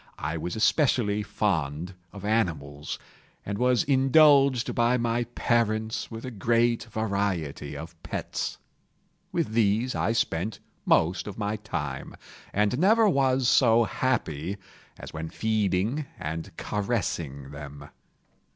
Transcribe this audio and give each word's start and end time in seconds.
I 0.17 0.35
was 0.35 0.55
especially 0.55 1.21
fond 1.21 1.93
of 2.11 2.25
animals, 2.25 2.97
and 3.45 3.59
was 3.59 3.83
indulged 3.83 4.73
by 4.73 4.97
my 4.97 5.25
parents 5.25 6.09
with 6.09 6.25
a 6.25 6.31
great 6.31 6.85
variety 6.85 7.77
of 7.77 8.01
pets. 8.01 8.57
With 9.31 9.49
these 9.51 9.93
I 9.93 10.13
spent 10.13 10.57
most 10.87 11.27
of 11.27 11.37
my 11.37 11.57
time, 11.57 12.15
and 12.51 12.79
never 12.79 13.07
was 13.07 13.47
so 13.47 13.83
happy 13.83 14.57
as 14.97 15.13
when 15.13 15.29
feeding 15.29 16.07
and 16.17 16.49
caressing 16.57 17.51
them. 17.51 17.87